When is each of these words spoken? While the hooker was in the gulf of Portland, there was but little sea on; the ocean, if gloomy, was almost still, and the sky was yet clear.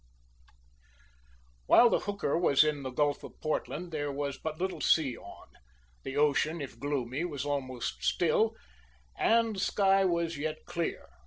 While 1.67 1.91
the 1.91 1.99
hooker 1.99 2.35
was 2.35 2.63
in 2.63 2.81
the 2.81 2.89
gulf 2.89 3.23
of 3.23 3.39
Portland, 3.39 3.91
there 3.91 4.11
was 4.11 4.39
but 4.39 4.57
little 4.59 4.81
sea 4.81 5.15
on; 5.15 5.49
the 6.01 6.17
ocean, 6.17 6.59
if 6.59 6.79
gloomy, 6.79 7.23
was 7.23 7.45
almost 7.45 8.03
still, 8.03 8.55
and 9.15 9.57
the 9.57 9.59
sky 9.59 10.03
was 10.05 10.39
yet 10.39 10.65
clear. 10.65 11.07